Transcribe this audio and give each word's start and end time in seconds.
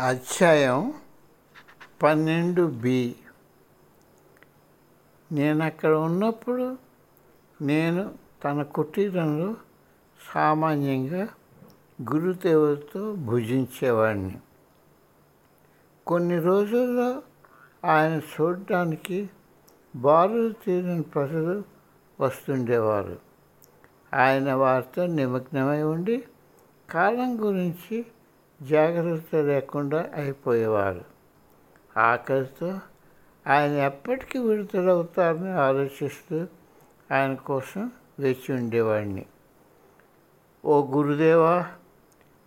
అధ్యాయం 0.00 0.94
పన్నెండు 2.02 2.62
బి. 2.62 3.14
నేను 5.32 5.64
అక్కడ 5.64 5.90
ఉన్నప్పుడు 5.90 6.76
నేను 7.62 8.14
తన 8.44 8.62
కుటీరంలో 8.62 9.54
సామాన్యంగా 10.34 11.28
గురుదేవులతో 12.14 13.12
భుజించేవాడిని 13.12 14.38
కొన్ని 16.06 16.40
రోజుల్లో 16.40 17.22
ఆయన 17.84 18.20
చూడడానికి 18.20 19.30
బారులు 19.96 20.52
తీరిన 20.52 21.00
ప్రజలు 21.00 21.62
వస్తుండేవారు. 22.20 23.18
ఆయన 24.14 24.52
వారితో 24.52 25.06
నిమగ్నమై 25.06 25.82
ఉండి 25.82 26.24
కాలం 26.90 27.44
గురించి 27.44 28.06
జాగ్రత్త 28.62 29.36
లేకుండా 29.36 30.10
అయిపోయేవారు 30.14 31.04
ఆకలితో 31.96 32.78
ఆయన 33.46 33.70
ఎప్పటికీ 33.70 34.38
విడుదలవుతారని 34.38 35.52
ఆలోచిస్తూ 35.52 36.46
ఆయన 37.12 37.34
కోసం 37.34 37.92
వేచి 38.18 38.54
ఉండేవాడిని. 38.54 39.26
ఓ 40.64 40.86
గురుదేవా 40.86 41.66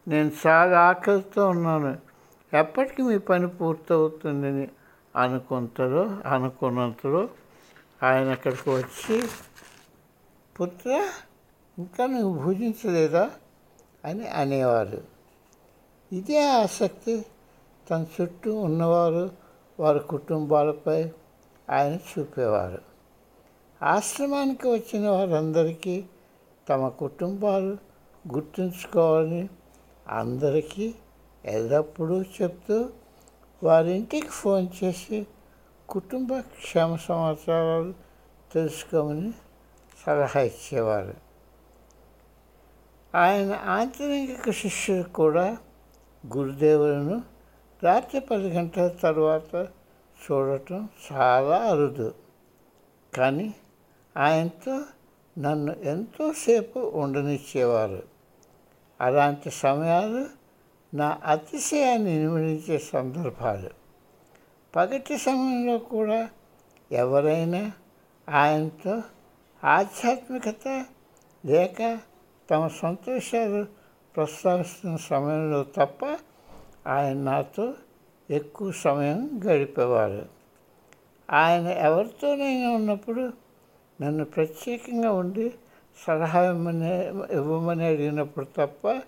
నేను 0.08 0.32
చాలా 0.48 0.80
ఆకలితో 0.82 1.50
ఉన్నాను. 1.50 1.98
ఎప్పటికీ 2.58 3.04
మీ 3.04 3.18
పని 3.18 3.48
పూర్తవుతుందని 3.48 4.70
అనుకుంటారో 5.16 6.18
అనుకున్నంతలో 6.26 7.30
ఆయన 8.04 8.32
అక్కడికి 8.32 8.70
వచ్చి 8.70 9.28
పుత్ర 10.62 11.10
ఇంకా 11.78 12.06
నువ్వు 12.06 12.44
భుజించలేదా? 12.44 13.32
అని 14.06 14.28
అనేవారు. 14.28 15.21
ఇదే 16.14 16.50
ఆసక్తి. 16.50 17.26
తన 17.90 18.06
చుట్టూ 18.22 18.60
ఉన్నవారు 18.60 19.30
వారి 19.80 20.00
కుటుంబాలపై 20.00 21.12
ఆయన 21.70 21.94
చూపేవారు. 21.96 22.82
ఆశ్రమానికి 23.84 24.68
వచ్చిన 24.68 25.10
వారందరికీ 25.10 26.04
తమ 26.70 26.88
కుటుంబాలు 26.88 27.78
గుర్తుంచుకోవాలని 28.34 29.50
అందరికీ 30.08 30.96
ఎల్లప్పుడూ 31.46 32.22
చెప్తూ 32.22 32.90
వారింటికి 33.64 34.28
ఫోన్ 34.28 34.68
చేసి 34.84 35.28
కుటుంబ 35.90 36.40
క్షేమ 36.40 36.96
సమాచారాలు 36.96 37.94
తెలుసుకోమని 38.54 39.34
సలహా 40.06 40.40
ఇచ్చేవారు. 40.42 41.14
ఆయన 43.16 43.54
ఆంతరిక 43.54 44.52
శిష్యుడు 44.52 45.10
కూడా 45.10 45.58
గురుదేవులను 46.28 47.24
రాత్రి 47.84 48.22
పది 48.22 48.50
గంటల 48.50 48.88
తర్వాత 48.88 49.68
చూడటం 50.22 50.90
చాలా 51.12 51.58
అరుదు. 51.58 52.16
కానీ 53.14 53.56
ఆయనతో 54.18 54.84
నన్ను 55.38 55.74
ఎంతోసేపు 55.74 56.80
ఉండనిచ్చేవారు. 56.80 58.04
అలాంటి 59.02 59.52
సమయాలు 59.52 60.26
నా 60.96 61.22
అతిశయాన్ని 61.26 62.20
నిమిడించే 62.20 62.78
సందర్భాలు. 62.78 63.70
పగటి 64.76 65.18
సమయంలో 65.18 65.78
కూడా 65.78 66.30
ఎవరైనా 66.92 67.72
ఆయనతో 68.30 69.02
ఆధ్యాత్మికత 69.64 70.86
లేక 71.46 72.00
తమ 72.52 72.68
సంతోషాలు 72.68 73.81
ప్రస్తావిస్తున్న 74.16 74.96
సమయంలో 74.96 75.64
తప్ప 75.64 76.18
ఆయన 76.88 77.18
నాతో 77.18 77.74
ఎక్కువ 78.32 78.72
సమయం 78.72 79.42
గడిపేవారు. 79.46 80.26
ఆయన 81.32 81.68
ఎవరితోనైనా 81.68 82.70
ఉన్నప్పుడు 82.70 83.34
నన్ను 84.02 84.26
ప్రత్యేకంగా 84.26 85.12
ఉండి 85.12 85.54
సలహా 86.08 86.46
ఇవ్వమని 86.46 87.08
ఇవ్వమని 87.36 87.86
అడిగినప్పుడు 87.86 88.46
తప్ప 88.46 89.02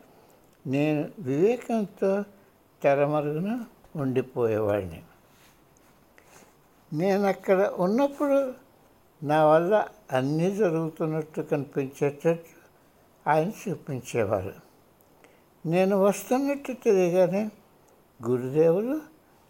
నేను 0.68 1.10
వివేకంతో 1.20 2.24
తెరమరుగున 2.84 3.66
ఉండిపోయేవాడిని. 3.96 5.04
నేను 6.94 7.24
అక్కడ 7.24 7.72
ఉన్నప్పుడు 7.76 8.54
నా 9.24 9.46
వల్ల 9.46 9.88
అన్నీ 10.12 10.56
జరుగుతున్నట్టు 10.56 11.42
కనిపించేటట్టు 11.42 12.64
ఆయన 13.30 13.52
చూపించేవారు. 13.70 14.63
నేను 15.66 15.98
వస్తున్నట్టు 15.98 16.72
తెలియగానే 16.72 17.50
గురుదేవులు 18.28 19.02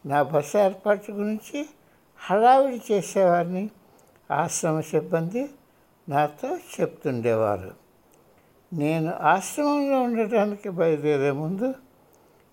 నా 0.06 0.24
బస్సు 0.24 0.58
ఏర్పాటు 0.58 1.12
గురించి 1.12 1.70
హడావిడి 2.30 2.82
చేసేవారిని 2.92 3.70
ఆశ్రమ 4.32 4.80
సిబ్బంది 4.80 5.50
నాతో 6.10 6.58
చెప్తుండేవారు. 6.58 7.72
నేను 8.74 9.14
ఆశ్రమంలో 9.14 10.02
ఉండటానికి 10.02 10.70
బయలుదేరే 10.70 11.32
ముందు 11.32 11.74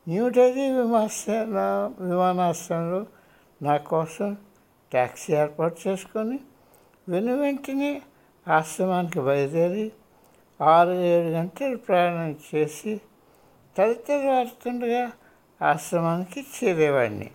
న్యూఢిల్లీ 0.09 0.71
విమాన 0.73 1.09
విమానాశ్రయంలో 2.01 3.07
నా 3.63 3.77
కోసం 3.77 4.37
ట్యాక్సీ 4.93 5.33
ఏర్పాటు 5.33 5.89
చేసుకొని 5.89 6.41
వెను 7.09 7.37
వెంటనే 7.37 8.03
ఆశ్రమానికి 8.49 9.21
బయలుదేరి 9.21 9.93
ఆరు 10.61 10.91
ఏడు 10.91 11.29
గంటలు 11.29 11.77
ప్రయాణం 11.77 12.37
చేసి 12.55 13.01
తదితరవారుతుండగా 13.77 15.13
ఆశ్రమానికి 15.63 16.41
చేరేవాడిని. 16.41 17.31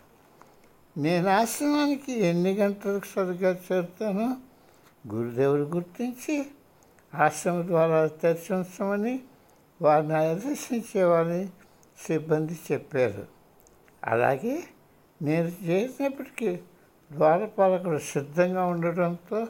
నేను 0.97 1.29
ఆశ్రమానికి 1.29 2.12
ఎన్ని 2.19 2.53
గంటలకు 2.53 3.06
సరిగ్గా 3.06 3.59
చేరుతానో 3.72 4.35
గురుదేవుడు 5.16 5.62
గుర్తించి 5.62 6.45
ఆశ్రమ 7.16 7.62
ద్వారా 7.62 8.07
తెరిచి 8.07 8.56
ఉంచమని 8.56 9.19
వారిని 9.81 10.16
ఆదర్శించేవారని 10.16 11.50
సిబ్బంది 12.07 12.59
చెప్పారు. 12.72 13.28
అలాగే 14.03 14.63
నేను 15.22 15.51
చేసినప్పటికీ 15.63 16.59
ద్వారపాలకుడు 17.12 17.97
సిద్ధంగా 17.97 18.66
ఉండడంతో 18.66 19.47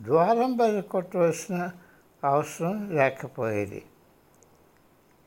ద్వారం 0.00 0.56
బయలు 0.56 0.82
కొట్టవలసిన 0.82 1.70
అవసరం 2.24 2.90
లేకపోయేది. 2.96 3.82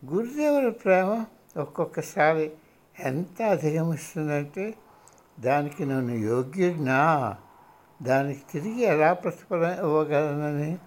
గురుదేవుల 0.05 0.69
ప్రేమ 0.69 1.25
ఒక్కొక్కసారి 1.57 2.51
ఎంత 2.99 3.41
అధిగమిస్తుందంటే 3.41 4.73
దానికి 5.39 5.85
నన్ను 5.85 6.13
యోగ్యుడినా 6.13 7.35
దానికి 8.01 8.39
తిరిగి 8.51 8.81
ఎలా 8.81 9.13
ప్రతిఫలం 9.13 9.71
ఇవ్వగలనని 9.71 10.77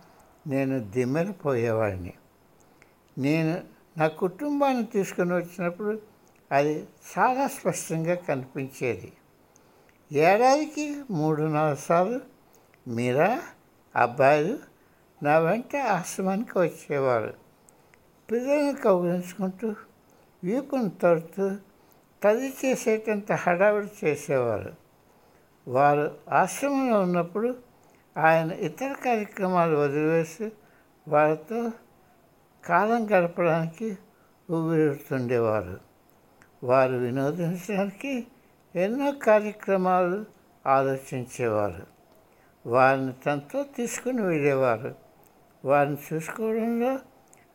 నేను 0.46 0.80
దిమ్మెలిపోయేవాడిని 0.80 2.12
నేను 3.18 3.60
నా 3.98 4.08
కుటుంబాన్ని 4.08 4.84
తీసుకుని 4.84 5.34
వచ్చినప్పుడు 5.34 6.00
అది 6.52 6.88
చాలా 7.18 7.46
స్పష్టంగా 7.46 8.14
కనిపించేది. 8.14 9.12
ఏడాదికి 10.12 11.02
మూడు 11.10 11.42
నాలుగు 11.42 11.76
సార్లు 11.76 12.20
మీరా 12.88 13.42
అబ్బాయిలు 13.96 14.58
నా 15.22 15.38
వెంట 15.38 15.76
ఆశ్రమానికి 15.76 16.58
వచ్చేవారు. 16.58 17.49
పిల్లల్ని 18.30 18.74
కౌగించుకుంటూ 18.74 19.74
వీపును 20.44 20.92
తడుతూ 21.02 21.56
తల్లి 22.22 22.54
చేసేటంత 22.64 23.32
హడావిడి 23.32 24.06
చేసేవారు. 24.06 24.72
వారు 25.68 26.14
ఆశ్రమంలో 26.30 27.00
ఉన్నప్పుడు 27.00 27.56
ఆయన 28.16 28.52
ఇతర 28.52 28.92
కార్యక్రమాలు 28.92 29.76
వదిలివేసి 29.76 30.52
వారితో 31.08 31.70
కాలం 32.64 33.06
గడపడానికి 33.06 33.98
ఊపిరితుండేవారు 34.50 35.80
వారు 36.64 36.96
వినోదించడానికి 36.96 38.26
ఎన్నో 38.76 39.12
కార్యక్రమాలు 39.12 40.24
ఆలోచించేవారు. 40.66 41.86
వారిని 42.68 43.12
తనతో 43.12 43.64
తీసుకుని 43.76 44.22
వెళ్ళేవారు. 44.22 44.94
వారిని 45.64 45.96
చూసుకోవడంలో 46.12 46.98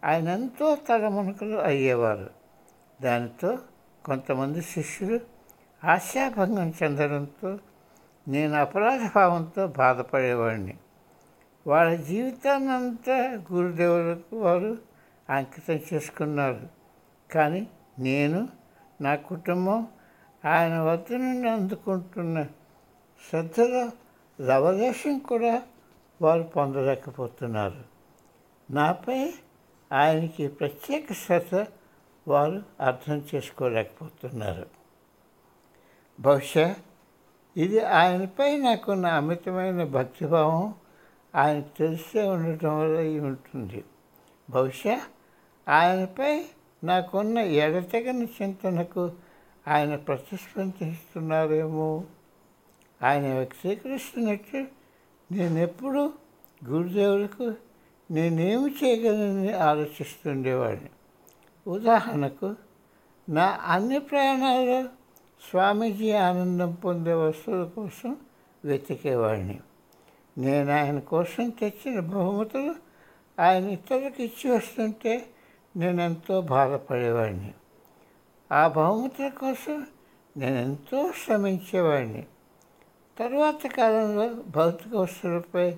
ఆయన 0.06 0.28
ఎంతో 0.28 0.76
తలమునకలు 0.76 1.58
అయ్యేవారు. 1.58 2.30
దానితో 3.02 3.58
కొంతమంది 4.06 4.62
శిష్యులు 4.62 5.20
ఆశాభంగం 5.84 6.74
చెందడంతో 6.84 7.60
నేను 8.28 8.54
అపరాధ 8.54 9.10
భావంతో 9.16 9.68
బాధపడేవాడిని. 9.68 10.78
వాళ్ళ 11.68 11.96
జీవితాన్ని 11.96 12.72
అంతా 12.72 13.16
గురుదేవులకు 13.52 14.36
వారు 14.36 14.78
అంకితం 15.30 15.80
చేసుకున్నారు. 15.94 16.70
కానీ 17.32 17.68
నేను 18.00 18.50
నా 19.02 19.16
కుటుంబం 19.16 19.88
ఆయన 20.46 20.80
వద్ద 20.80 21.14
నుండి 21.14 21.50
అందుకుంటున్న 21.50 22.44
శ్రద్ధలో 23.30 23.92
లవలేశం 24.46 25.20
కూడా 25.20 25.62
వారు 26.22 26.44
పొందలేకపోతున్నారు. 26.44 27.84
నాపై 28.72 29.34
ఆయనకి 29.96 30.48
ప్రత్యేక 30.48 31.14
శ్రద్ధ 31.14 31.66
వారు 32.28 32.64
అర్థం 32.82 33.24
చేసుకోలేకపోతున్నారు. 33.36 34.66
బహుశా 36.20 36.76
ఇది 37.58 37.80
ఆయనపై 37.80 38.58
నాకున్న 38.58 39.06
అమితమైన 39.06 39.84
భక్తిభావం 39.84 40.76
ఆయన 41.36 41.60
తెలిసే 41.60 42.24
ఉండటం 42.24 42.80
వల్ల 42.80 42.98
అయి 42.98 43.20
ఉంటుంది. 43.20 43.84
బహుశా 44.50 45.02
ఆయనపై 45.70 46.46
నాకున్న 46.84 47.38
ఎడతెగని 47.38 48.28
చింతనకు 48.42 49.12
ఆయన 49.68 49.96
ప్రతిస్పందిస్తున్నారేమో. 49.96 52.04
ఆయన 53.02 53.34
వ్యక్తీకరిస్తున్నట్టు 53.34 54.66
నేను 55.32 55.58
ఎప్పుడు 55.58 56.14
గురుదేవులకు 56.66 57.56
నేనేమి 58.12 58.76
చేయగలనని 58.84 59.54
ఆలోచిస్తుండేవాడిని. 59.54 60.90
ఉదాహరణకు 61.68 62.56
నా 63.30 63.60
అన్ని 63.64 64.00
ప్రయాణాల్లో 64.00 64.84
స్వామీజీ 65.50 66.12
ఆనందం 66.12 66.74
పొందే 66.74 67.14
వస్తువుల 67.14 67.64
కోసం 67.64 68.18
వెతికేవాడిని. 68.66 69.60
నేను 70.38 70.72
ఆయన 70.72 71.00
కోసం 71.00 71.50
తెచ్చిన 71.50 72.00
బహుమతులు 72.00 72.76
ఆయన 73.40 73.70
ఇతరులకు 73.70 74.22
ఇచ్చి 74.22 74.52
వస్తుంటే 74.52 75.26
నేను 75.78 76.02
ఎంతో 76.02 76.42
బాధపడేవాడిని. 76.42 77.54
ఆ 78.52 78.68
బహుమతుల 78.68 79.28
కోసం 79.28 79.88
నేను 80.38 80.56
ఎంతో 80.56 81.12
శ్రమించేవాడిని. 81.26 82.26
తరువాత 83.20 83.68
కాలంలో 83.68 84.30
భౌతిక 84.30 84.96
వస్తువులపై 84.96 85.76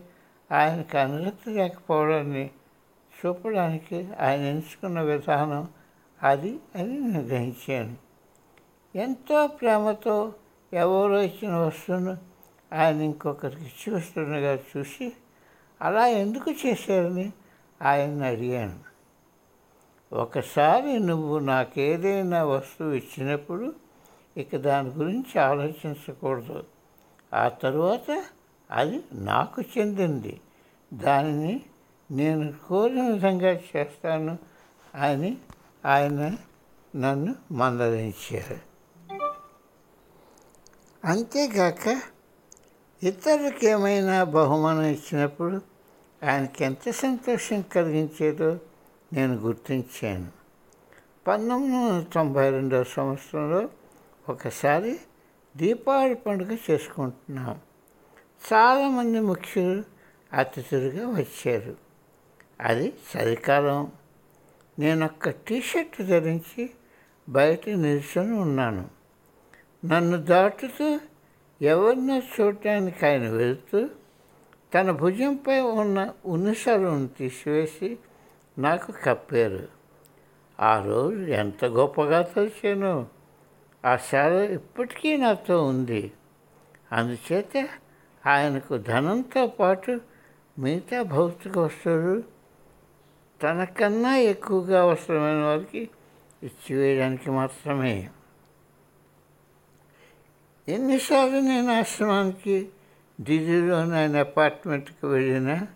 ఆయనకు 0.52 0.98
అనురక్తి 0.98 1.52
లేకపోవడాన్ని 1.52 2.52
చూపడానికి 3.18 4.08
ఆయన 4.20 4.42
ఎంచుకున్న 4.42 5.02
విధానం 5.02 5.68
అది 6.24 6.60
అని 6.76 7.00
నేను 7.00 7.22
గ్రహించాను 7.22 7.96
ఎంతో 8.96 9.48
ప్రేమతో 9.48 10.34
ఎవరో 10.74 11.22
ఇచ్చిన 11.22 11.56
వస్తువును 11.56 12.18
ఆయన 12.74 13.02
ఇంకొకరికి 13.02 13.62
ఇచ్చి 13.62 13.94
వస్తుండగా 13.94 14.60
చూసి 14.78 15.14
అలా 15.82 16.08
ఎందుకు 16.08 16.52
చేశారని 16.66 17.34
ఆయన్ని 17.82 18.26
అడిగాను. 18.26 18.80
ఒకసారి 20.14 21.00
నువ్వు 21.00 21.40
నాకేదైనా 21.40 22.44
వస్తువు 22.44 22.94
ఇచ్చినప్పుడు 22.94 23.74
ఇక 24.38 24.56
దాని 24.56 24.90
గురించి 24.90 25.42
ఆలోచించకూడదు. 25.42 26.64
ఆ 27.34 27.48
తరువాత 27.48 28.24
అది 28.72 29.04
నాకు 29.14 29.62
చెందింది. 29.78 30.42
దానిని 30.94 31.62
నేను 32.12 32.54
కోరిన 32.68 33.02
విధంగా 33.02 33.52
చేస్తాను 33.52 34.38
అని 34.96 35.38
ఆయన 35.86 36.38
నన్ను 36.96 37.36
మందలించారు. 37.52 38.58
అంతేగాక 41.06 42.02
ఇతరులకు 43.04 43.66
ఏమైనా 43.66 44.24
బహుమానం 44.24 44.82
ఇచ్చినప్పుడు 44.82 45.62
ఆయనకి 46.24 46.64
ఎంత 46.64 46.90
సంతోషం 46.90 47.62
కలిగించేదో 47.62 48.60
నేను 49.14 49.34
గుర్తించాను. 49.34 50.28
పంతొమ్మిది 51.28 51.76
వందల 51.76 52.06
తొంభై 52.14 52.50
రెండవ 52.50 52.84
సంవత్సరంలో 52.84 53.70
ఒకసారి 54.30 55.00
దీపావళి 55.58 56.16
పండుగ 56.16 56.58
చేసుకుంటున్నాం. 56.72 57.60
చాలామంది 58.54 59.20
ముఖ్యులు 59.20 59.84
అతిథులుగా 60.34 61.08
వచ్చారు. 61.08 61.76
అది 62.62 62.94
చలికాలం. 63.18 63.92
నేను 64.80 65.06
ఒక్క 65.06 65.30
టీషర్ట్ 65.30 66.02
ధరించి 66.02 66.70
బయట 67.30 67.70
నిల్చొని 67.70 68.32
ఉన్నాను. 68.32 68.90
నన్ను 69.86 70.18
దాటుతూ 70.18 71.00
ఎవరినో 71.62 72.20
చూడటానికి 72.20 73.06
ఆయన 73.06 73.30
వెళుతూ 73.30 73.90
తన 74.76 74.92
భుజంపై 74.92 75.60
ఉన్న 75.60 76.14
ఉనిసలను 76.26 77.08
తీసివేసి 77.08 77.98
నాకు 78.58 78.94
కప్పారు. 79.04 79.68
ఆ 80.60 80.84
రోజు 80.84 81.26
ఎంత 81.26 81.66
గొప్పగా 81.66 82.22
తలిచానో 82.22 83.08
ఆ 83.86 83.98
శాల 83.98 84.34
ఇప్పటికీ 84.34 85.18
నాతో 85.18 85.66
ఉంది. 85.66 86.12
అందుచేత 86.92 87.70
ఆయనకు 88.28 88.78
ధనంతో 88.78 89.48
పాటు 89.48 89.94
మిగతా 90.58 91.02
భౌతిక 91.02 91.60
వస్తువులు 91.60 92.16
తనకన్నా 93.42 94.18
ఎక్కువగా 94.18 94.82
అవసరమైన 94.82 95.42
వారికి 95.44 95.82
ఇచ్చివేయడానికి 96.44 97.30
మాత్రమే. 97.32 98.10
ఎన్నిసార్లు 100.68 101.40
నేను 101.40 101.72
ఆశ్రమానికి 101.80 102.56
ఢిల్లీలోని 103.22 103.96
ఆయన 103.98 104.18
అపార్ట్మెంట్కి 104.18 105.06
వెళ్ళినా 105.06 105.68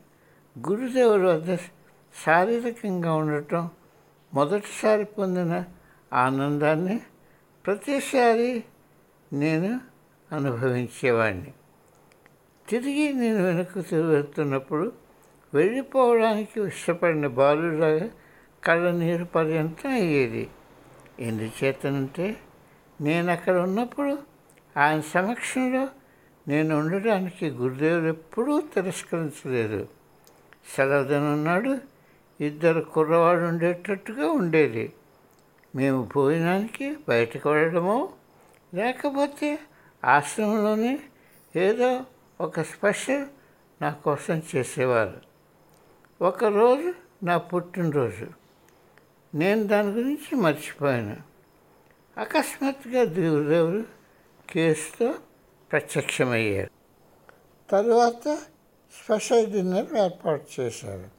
గురుదేవుల 0.56 1.25
వద్ద 1.27 1.56
శారీరకంగా 2.15 3.13
ఉండటం 3.13 3.63
మొదటిసారి 4.33 5.06
పొందిన 5.06 5.53
ఆనందాన్ని 6.13 6.98
ప్రతిసారి 7.65 8.51
నేను 9.33 9.71
అనుభవించేవాడిని 10.31 11.51
తిరిగి 12.72 13.14
నేను 13.14 13.44
వెనక్కు 13.44 13.96
వెళ్తున్నప్పుడు 13.96 14.92
వెళ్ళిపోవడానికి 15.54 16.62
ఇష్టపడిన 16.62 17.28
బాలులాగా 17.28 18.10
కళ్ళనీరు 18.64 19.24
పర్యంతం 19.24 19.90
అయ్యేది. 19.90 20.50
ఎందుచేతనంటే 21.20 22.38
నేను 23.02 23.32
అక్కడ 23.32 23.56
ఉన్నప్పుడు 23.56 24.18
ఆయన 24.78 25.00
సమక్షంలో 25.00 25.88
నేను 26.48 26.80
ఉండడానికి 26.80 27.50
గురుదేవులు 27.50 28.08
ఎప్పుడూ 28.08 28.62
తిరస్కరించలేదు. 28.62 29.88
సెలవుదనున్నాడు 30.76 31.78
ఇద్దరు 32.42 32.82
కుర్రవాడు 32.82 33.40
ఉండేటట్టుగా 33.40 34.28
ఉండేది. 34.28 34.94
మేము 35.76 36.10
భోజనానికి 36.16 36.96
బయటకు 37.10 37.50
వెళ్ళడమో 37.50 38.10
లేకపోతే 38.74 39.60
ఆశ్రమంలోనే 40.06 41.00
ఏదో 41.56 42.06
ఒక 42.42 42.62
స్పెషల్ 42.62 43.26
నా 43.82 43.92
కోసం 43.92 44.42
చేసేవారు. 44.56 45.22
ఒకరోజు 46.22 46.94
నా 47.24 47.38
పుట్టినరోజు. 47.38 48.28
నేను 49.36 49.64
దాని 49.64 49.88
గురించి 49.88 50.36
మర్చిపోయాను. 50.36 51.18
అకస్మాత్తుగా 52.18 53.04
దేవుడెవరు 53.04 53.86
కేసుతో 54.50 55.13
ప్రత్యక్షమయ్యారు 55.72 56.70
తరువాత 57.70 58.36
స్పెషల్ 59.04 59.51
డిన్నర్ 59.51 59.94
ఏర్పాటు 59.94 60.62
చేశారు. 60.62 61.10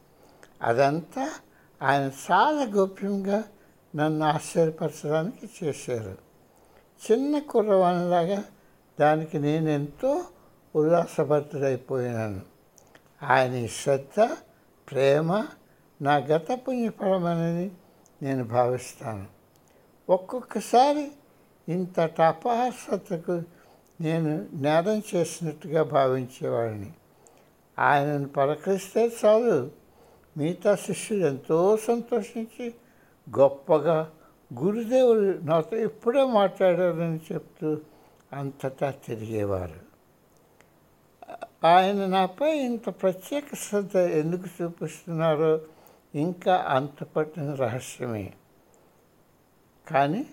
అదంతా 0.62 1.35
ఆయన 1.82 2.11
చాలా 2.32 2.62
గోప్యంగా 2.62 3.44
నన్ను 3.96 4.26
ఆశ్చర్యపరచడానికి 4.26 5.50
చేశారు. 5.64 6.18
చిన్న 7.11 7.38
కుర్రవానిలాగా 7.38 8.44
దానికి 9.00 9.38
నేను 9.38 9.68
ఎంతో 9.68 10.25
ఉల్లాసభరితుడైపోయినాను 10.76 12.40
ఆయన 13.22 13.66
శ్రద్ధ 13.66 14.36
ప్రేమ 14.90 15.46
నా 16.02 16.16
గత 16.16 16.52
పుణ్యఫలమనని 16.52 17.70
నేను 18.22 18.44
భావిస్తాను. 18.44 19.26
ఒక్కొక్కసారి 20.10 21.12
ఇంత 21.68 22.00
తపస్సతకు 22.00 23.42
నేను 24.00 24.48
నేరం 24.52 25.02
చేసినట్టుగా 25.14 25.82
భావించేవాడిని. 25.82 26.92
ఆయనను 27.78 28.28
పలకరిస్తే 28.28 29.12
చాలు. 29.24 29.70
మిగతా 30.36 30.74
శిష్యులు 30.74 31.26
ఎంతో 31.26 31.76
సంతోషించి 31.76 32.74
గొప్పగా 33.38 34.10
గురుదేవులు 34.62 35.38
నాతో 35.38 35.76
ఎప్పుడో 35.76 36.26
మాట్లాడారని 36.26 37.20
చెప్తూ 37.32 37.78
అంతటా 38.32 38.90
తిరిగేవారు. 38.90 39.91
ఆయన 41.64 42.07
నాపై 42.07 42.59
ఇంత 42.59 42.88
ప్రత్యేక 42.88 43.45
శ్రద్ధ 43.54 43.97
ఎందుకు 43.97 44.62
చూపిస్తున్నారో 44.62 45.61
ఇంకా 46.14 46.57
అంతపట్టిన 46.57 47.54
రహస్యమే. 47.54 48.33
కానీ 49.88 50.26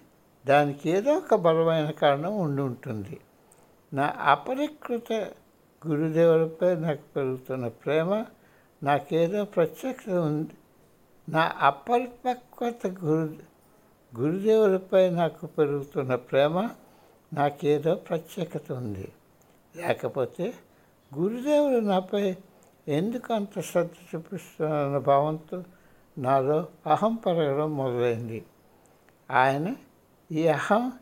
దానికి 0.48 0.90
ఏదో 0.90 1.14
ఒక 1.14 1.36
బలమైన 1.36 1.90
కారణం 1.90 2.38
ఉండి 2.38 2.62
ఉంటుంది. 2.62 3.20
నా 3.94 4.14
అపరికృత 4.20 5.14
గురుదేవులపై 5.88 6.76
నాకు 6.76 7.02
పెరుగుతున్న 7.16 7.68
ప్రేమ 7.68 8.26
నాకేదో 8.84 9.46
ప్రత్యేకత 9.46 10.12
ఉంది. 10.12 10.52
నా 11.30 11.54
అపరిపక్వత 11.60 12.88
గురు 12.88 13.36
గురుదేవులపై 14.20 15.10
నాకు 15.10 15.46
పెరుగుతున్న 15.46 16.16
ప్రేమ 16.16 16.70
నాకేదో 17.34 17.96
ప్రత్యేకత 17.96 18.72
ఉంది. 18.72 19.12
లేకపోతే 19.76 20.54
గురుదేవులు 21.18 21.80
నాపై 21.80 22.36
ఎందుకు 22.88 23.34
అంత 23.34 23.60
శ్రద్ధ 23.60 24.16
చూపిస్తున్న 24.16 24.98
భావంతో 24.98 25.64
నాలో 26.18 26.68
అహం 26.88 27.16
పెరగడం 27.16 27.78
మొదలైంది. 27.78 28.46
ఆయన 29.32 29.76
ఈ 30.32 30.48
అహం 30.48 30.94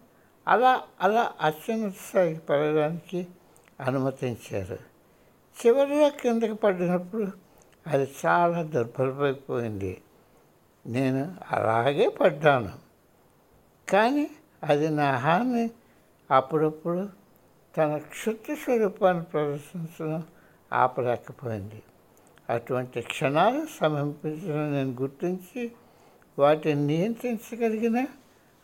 అలా 0.47 0.81
అలా 1.01 1.33
అత్యున్నత 1.41 1.93
స్థాయికి 2.09 2.39
పెరగడానికి 2.39 3.27
అనుమతించారు. 3.79 4.77
చివరిలో 5.65 6.09
కిందకి 6.09 6.53
పడినప్పుడు 6.53 7.27
అది 7.87 8.11
చాలా 8.25 8.61
దుర్బలమైపోయింది 8.61 10.01
నేను 10.85 11.35
అలాగే 11.51 12.09
పడ్డాను. 12.09 12.71
కానీ 13.89 14.29
అది 14.63 14.89
నా 14.89 15.17
హాని 15.17 15.69
అప్పుడప్పుడు 16.31 17.26
తన 17.77 17.97
క్షుద్ర 17.97 18.55
స్వరూపాన్ని 18.55 19.23
ప్రదర్శించడం 19.23 20.23
ఆపలేకపోయింది. 20.73 21.83
అటువంటి 22.49 23.01
క్షణాలు 23.01 23.67
సమీపించడం 23.79 24.73
నేను 24.73 24.91
గుర్తించి 24.91 25.71
వాటిని 26.39 26.87
నియంత్రించగలిగిన 26.87 28.05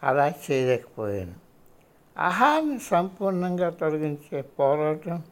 అలా 0.04 0.28
చేయలేకపోయాను. 0.28 1.34
ఆహాన్ని 2.18 2.80
సంపూర్ణంగా 2.80 3.70
తొలగించే 3.70 4.42
పోరాటం 4.42 5.24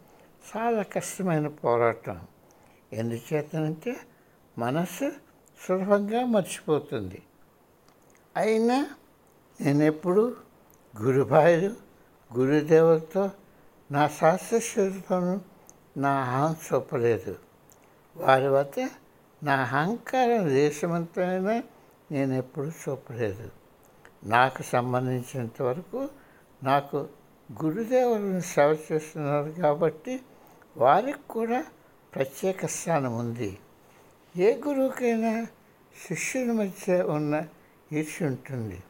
చాలా 0.58 0.82
కష్టమైన 0.82 1.48
పోరాటం. 1.48 2.20
ఎందుచేతనంటే 2.94 3.98
మనసు 4.58 5.12
సులభంగా 5.68 6.26
మర్చిపోతుంది. 6.26 7.22
అయినా 8.38 8.88
నేను 9.62 9.84
ఎప్పుడు 9.84 10.36
గురుభాయిలు 11.02 11.74
గురుదేవులతో 12.38 13.30
నా 13.92 14.08
శాస్త్రశీలతను 14.08 15.42
నా 15.98 16.12
అహం 16.12 16.56
చూపలేదు. 16.68 17.36
వారి 18.18 18.48
వద్ద 18.48 18.90
నా 19.44 19.56
అహంకారం 19.56 20.50
దేశమంతైనా 20.50 21.64
నేను 22.12 22.34
ఎప్పుడూ 22.34 22.68
చూపలేదు. 22.68 23.50
నాకు 24.24 24.64
సంబంధించినంత 24.64 25.62
వరకు 25.62 26.10
నాకు 26.64 27.08
గురుదేవులను 27.64 28.40
సేవ 28.40 28.78
చేస్తున్నారు 28.92 29.50
కాబట్టి 29.50 30.20
వారికి 30.78 31.24
కూడా 31.30 31.64
ప్రత్యేక 32.16 32.66
స్థానం 32.66 33.18
ఉంది. 33.18 33.58
ఏ 34.38 34.56
గురువుకైనా 34.68 35.48
శిష్యుల 36.08 36.52
మధ్య 36.52 37.02
ఉన్న 37.02 37.44
ఈర్ష్య 37.94 38.26
ఉంటుంది. 38.26 38.84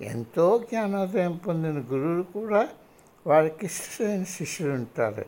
ఎంతో 0.00 0.58
జ్ఞానోదయం 0.58 1.36
పొందిన 1.36 1.78
గురువులు 1.80 2.22
కూడా 2.22 2.68
వారికి 3.26 3.66
ఇష్టమైన 3.66 4.24
శిష్యులు 4.24 4.72
ఉంటారు. 4.72 5.24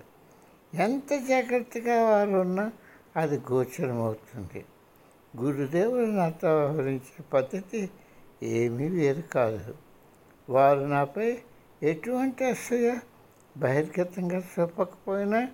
ఎంత 0.74 1.28
జాగ్రత్తగా 1.28 2.10
వారు 2.10 2.30
ఉన్నా 2.30 2.72
అది 3.16 3.36
గోచరమవుతుంది. 3.36 4.64
గురుదేవులు 5.36 6.06
నాతో 6.06 6.58
వ్యవహరించే 6.58 7.24
పద్ధతి 7.32 7.90
ఏమీ 8.42 8.88
వేరు 8.88 9.20
కాదు. 9.20 9.74
వారు 10.50 10.78
నాపై 10.78 11.38
ఎటువంటి 11.82 12.44
అసూయ 12.44 12.94
బహిర్గతంగా 13.56 14.38
చూపకపోయినా 14.38 15.48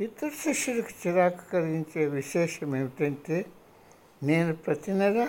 ఇతర 0.00 0.28
శిష్యులకు 0.28 1.08
చిరాకు 1.08 1.52
కలిగించే 1.52 2.06
విశేషం 2.06 2.76
ఏమిటంటే 2.76 3.46
నేను 4.22 4.56
ప్రతి 4.56 4.92
నెల 4.92 5.28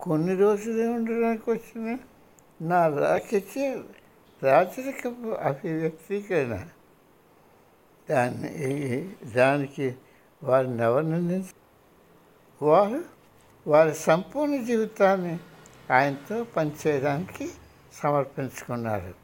కొన్ని 0.00 0.36
రోజులే 0.36 0.86
ఉండడానికి 0.86 1.50
వచ్చిన 1.50 1.98
నా 2.62 2.88
రాకిచ్చే 2.88 3.78
ప్రాచరిక 4.42 5.06
అభివ్యక్తీకరణ 5.32 6.66
దాన్ని 8.10 9.14
దానికి 9.24 9.94
వారిని 10.42 10.82
ఎవరిని 10.82 11.44
వారు 12.62 13.04
వారి 13.66 13.94
సంపూర్ణ 13.94 14.64
జీవితాన్ని 14.64 15.38
ఆయనతో 15.92 16.44
పనిచేయడానికి 16.44 17.50
సమర్పించుకున్నారు. 17.92 19.14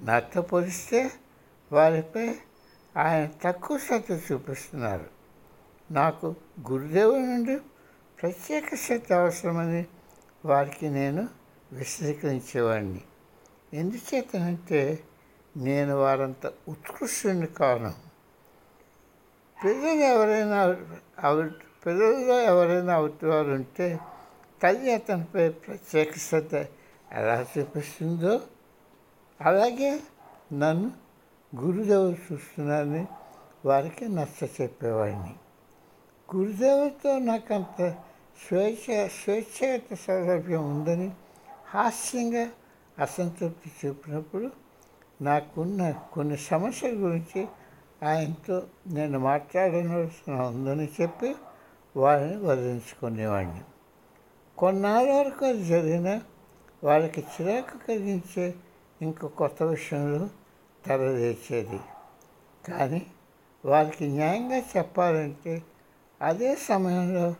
నాతో 0.00 0.42
పోలిస్తే 0.42 1.10
వారిపై 1.72 2.34
ఆయన 2.96 3.28
తక్కువ 3.44 3.78
శ్రద్ధ 3.78 4.32
చూపిస్తున్నారు. 4.32 5.06
నాకు 5.90 6.34
గురుదేవుని 6.70 7.26
నుండి 7.26 7.58
ప్రత్యేక 8.22 8.74
శ్రద్ధ 8.74 9.12
అవసరమని 9.12 9.86
వారికి 10.44 10.88
నేను 10.88 11.28
విశదీకరించేవాడిని. 11.72 13.00
ఎందుచేతనంటే 13.74 15.04
నేను 15.56 15.96
వారంత 15.96 16.46
ఉత్కృష్టుని 16.68 17.46
కాను. 17.46 17.92
పిల్లలు 19.64 20.00
ఎవరైనా 20.00 20.76
అవి 21.18 21.50
పిల్లల్లో 21.86 22.40
ఎవరైనా 22.40 22.94
అవుతారు 22.94 23.50
ఉంటే 23.50 24.00
తల్లి 24.62 24.92
అతనిపై 24.92 25.48
ప్రత్యేక 25.48 26.16
శ్రద్ధ 26.16 26.54
ఎలా 27.12 27.46
చూపిస్తుందో 27.58 28.40
అలాగే 29.40 30.00
నన్ను 30.52 30.92
గురుదేవ 31.56 32.16
చూస్తున్నారని 32.32 33.06
వారికి 33.64 34.08
నచ్చ 34.08 34.48
చెప్పేవాడిని. 34.60 35.34
గురుదేవతో 36.36 37.18
నాకు 37.18 37.54
అంత 37.54 37.96
స్వేచ్ఛ 38.48 39.08
స్వేచ్ఛాయుత 39.08 39.94
సౌలభ్యం 39.94 40.70
ఉందని 40.70 41.10
హాస్యంగా 41.66 42.46
అసంతృప్తి 42.98 43.70
చూపినప్పుడు 43.86 44.50
నాకున్న 45.22 45.90
కొన్ని 45.90 46.36
సమస్యల 46.36 46.94
గురించి 46.94 47.48
ఆయనతో 48.02 48.62
నేను 48.86 49.18
మాట్లాడవలసిన 49.18 50.34
ఉందని 50.34 50.88
చెప్పి 51.00 51.34
వారిని 51.96 52.36
వదిలించుకునేవాడిని. 52.36 53.60
కొన్నాళ్ళ 54.58 55.10
వరకు 55.10 55.44
అది 55.44 55.64
జరిగినా 55.64 56.22
వాళ్ళకి 56.84 57.20
చిరాకు 57.20 57.86
కలిగించే 57.88 58.54
ఇంకో 59.02 59.28
కొత్త 59.28 59.62
విషయంలో 59.62 60.28
తెరవేసేది 60.86 61.80
కానీ 62.68 63.06
వారికి 63.64 64.08
న్యాయంగా 64.08 64.58
చెప్పాలంటే 64.58 65.62
అదే 66.22 66.54
సమయంలో 66.54 67.34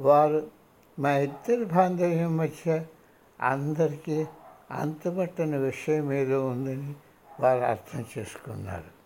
వారు 0.00 0.50
మా 0.98 1.16
ఇద్దరి 1.16 1.64
బాంధవ్యం 1.64 2.36
మధ్య 2.36 2.84
అందరికీ 3.40 4.26
అంతపట్టని 4.72 5.58
విషయం 5.58 6.12
ఏదో 6.12 6.48
ఉందని 6.48 6.94
వారు 7.40 7.64
అర్థం 7.64 8.04
చేసుకున్నారు. 8.18 8.99